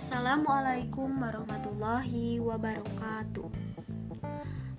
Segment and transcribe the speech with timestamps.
[0.00, 3.52] Assalamualaikum warahmatullahi wabarakatuh.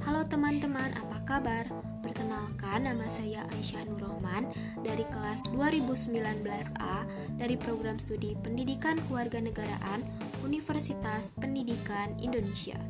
[0.02, 1.70] Halo teman-teman, apa kabar?
[2.02, 4.50] Perkenalkan, nama saya Aisyah Nurrohman
[4.82, 7.06] dari kelas 2019A
[7.38, 10.02] dari program studi Pendidikan Kewarganegaraan
[10.42, 12.82] Universitas Pendidikan Indonesia.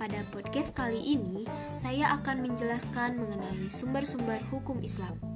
[0.00, 1.44] Pada podcast kali ini,
[1.76, 5.27] saya akan menjelaskan mengenai sumber-sumber hukum Islam.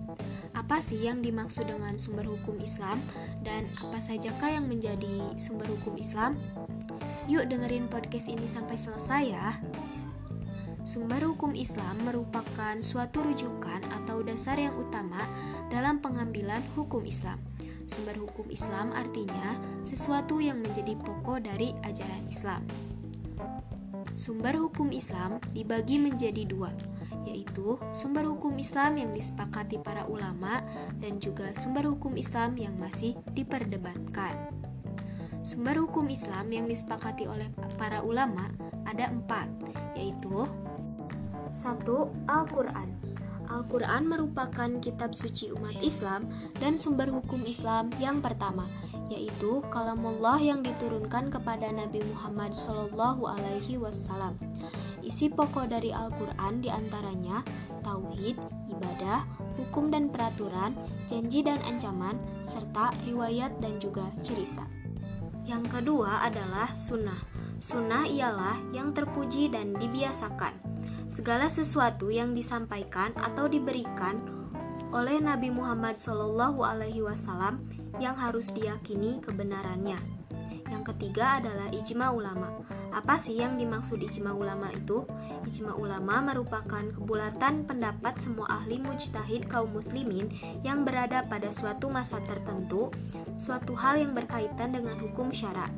[0.63, 3.03] Apa sih yang dimaksud dengan sumber hukum Islam
[3.43, 6.39] dan apa sajakah yang menjadi sumber hukum Islam?
[7.27, 9.59] Yuk dengerin podcast ini sampai selesai ya.
[10.87, 15.27] Sumber hukum Islam merupakan suatu rujukan atau dasar yang utama
[15.67, 17.43] dalam pengambilan hukum Islam.
[17.91, 22.63] Sumber hukum Islam artinya sesuatu yang menjadi pokok dari ajaran Islam.
[24.15, 26.71] Sumber hukum Islam dibagi menjadi dua,
[27.27, 30.63] yaitu sumber hukum Islam yang disepakati para ulama
[30.99, 34.53] dan juga sumber hukum Islam yang masih diperdebatkan.
[35.43, 38.47] Sumber hukum Islam yang disepakati oleh para ulama
[38.87, 39.51] ada empat,
[39.99, 40.47] yaitu
[41.51, 43.13] satu Al-Quran.
[43.51, 46.25] Al-Quran merupakan kitab suci umat Islam
[46.63, 48.71] dan sumber hukum Islam yang pertama,
[49.13, 52.57] yaitu kalamullah yang diturunkan kepada Nabi Muhammad
[53.77, 54.35] Wasallam.
[55.03, 57.43] Isi pokok dari Al-Quran di antaranya
[57.83, 58.39] tauhid,
[58.71, 59.27] ibadah,
[59.59, 60.79] hukum dan peraturan,
[61.11, 64.63] janji dan ancaman, serta riwayat dan juga cerita.
[65.43, 67.19] Yang kedua adalah sunnah.
[67.59, 70.55] Sunnah ialah yang terpuji dan dibiasakan.
[71.11, 74.23] Segala sesuatu yang disampaikan atau diberikan
[74.95, 77.59] oleh Nabi Muhammad Wasallam
[77.99, 80.22] yang harus diyakini kebenarannya.
[80.73, 82.49] Yang ketiga adalah ijma ulama.
[82.97, 85.05] Apa sih yang dimaksud ijma ulama itu?
[85.45, 90.33] Ijma ulama merupakan kebulatan pendapat semua ahli mujtahid kaum muslimin
[90.65, 92.89] yang berada pada suatu masa tertentu,
[93.37, 95.69] suatu hal yang berkaitan dengan hukum syara.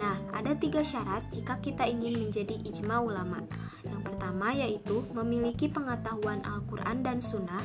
[0.00, 3.44] Nah, ada tiga syarat jika kita ingin menjadi ijma ulama.
[3.84, 7.64] Yang pertama yaitu memiliki pengetahuan Al-Quran dan Sunnah,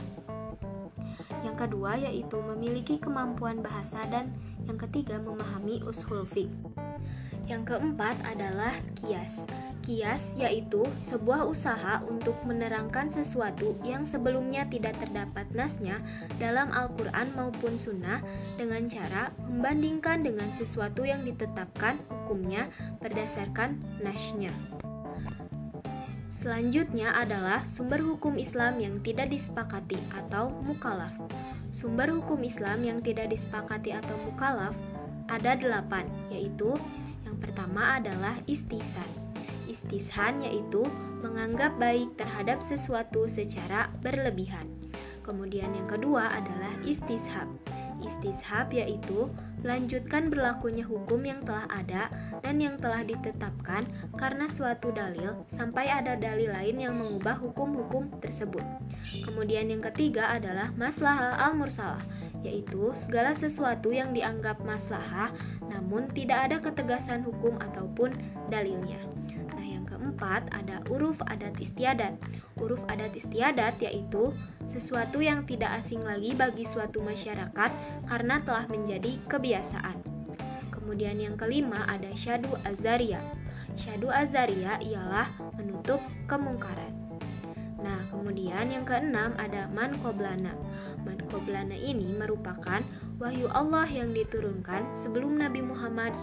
[1.43, 4.31] yang kedua yaitu memiliki kemampuan bahasa dan
[4.65, 6.72] yang ketiga memahami ushul fiqh.
[7.53, 9.45] Yang keempat adalah kias.
[9.85, 16.01] Kias yaitu sebuah usaha untuk menerangkan sesuatu yang sebelumnya tidak terdapat nasnya
[16.41, 18.25] dalam Al-Quran maupun Sunnah
[18.57, 22.73] dengan cara membandingkan dengan sesuatu yang ditetapkan hukumnya
[23.05, 24.49] berdasarkan nasnya.
[26.41, 31.13] Selanjutnya adalah sumber hukum Islam yang tidak disepakati atau mukalaf.
[31.69, 34.73] Sumber hukum Islam yang tidak disepakati atau mukalaf
[35.29, 36.75] ada delapan, yaitu
[37.33, 39.09] yang pertama adalah istihsan.
[39.65, 40.85] Istihsan yaitu
[41.25, 44.69] menganggap baik terhadap sesuatu secara berlebihan.
[45.25, 47.49] Kemudian yang kedua adalah istishab.
[48.05, 49.33] Istishab yaitu
[49.65, 52.13] melanjutkan berlakunya hukum yang telah ada
[52.45, 53.81] dan yang telah ditetapkan
[54.13, 58.61] karena suatu dalil sampai ada dalil lain yang mengubah hukum-hukum tersebut.
[59.25, 62.03] Kemudian yang ketiga adalah maslahah al-mursalah,
[62.43, 65.31] yaitu segala sesuatu yang dianggap maslahah
[65.71, 68.13] namun tidak ada ketegasan hukum ataupun
[68.51, 68.99] dalilnya.
[69.55, 72.19] Nah, yang keempat ada uruf adat istiadat.
[72.59, 74.35] Uruf adat istiadat yaitu
[74.67, 77.71] sesuatu yang tidak asing lagi bagi suatu masyarakat
[78.05, 79.97] karena telah menjadi kebiasaan.
[80.69, 83.23] Kemudian yang kelima ada syadu azaria.
[83.73, 85.97] Syadu azaria ialah menutup
[86.29, 86.93] kemungkaran.
[87.83, 90.55] Nah, kemudian yang keenam ada man koblana.
[91.03, 92.81] Man koblana ini merupakan
[93.19, 96.15] wahyu Allah yang diturunkan sebelum Nabi Muhammad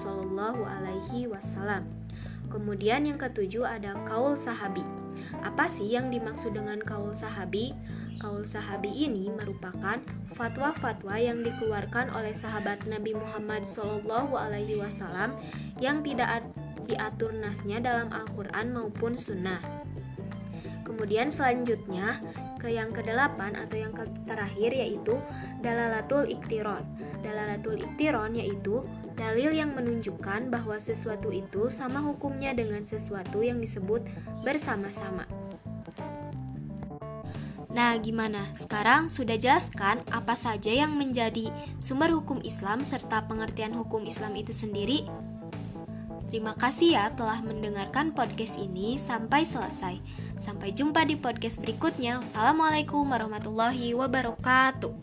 [1.29, 1.89] Wasallam.
[2.51, 4.83] Kemudian yang ketujuh ada kaul sahabi.
[5.47, 7.77] Apa sih yang dimaksud dengan kaul sahabi?
[8.19, 10.03] Kaul sahabi ini merupakan
[10.35, 13.65] fatwa-fatwa yang dikeluarkan oleh sahabat Nabi Muhammad
[14.77, 15.39] Wasallam
[15.81, 16.45] yang tidak
[16.91, 19.63] diatur nasnya dalam Al-Quran maupun Sunnah.
[20.85, 22.19] Kemudian selanjutnya
[22.61, 23.97] ke yang kedelapan atau yang
[24.29, 25.17] terakhir yaitu
[25.65, 26.85] dalalatul iktiron.
[27.25, 28.85] Dalalatul iktiron yaitu
[29.17, 34.05] dalil yang menunjukkan bahwa sesuatu itu sama hukumnya dengan sesuatu yang disebut
[34.45, 35.25] bersama-sama.
[37.71, 38.51] Nah, gimana?
[38.59, 44.51] Sekarang sudah jelaskan apa saja yang menjadi sumber hukum Islam serta pengertian hukum Islam itu
[44.51, 45.07] sendiri?
[46.31, 49.99] Terima kasih ya telah mendengarkan podcast ini sampai selesai.
[50.39, 52.23] Sampai jumpa di podcast berikutnya.
[52.23, 54.95] Wassalamualaikum warahmatullahi wabarakatuh.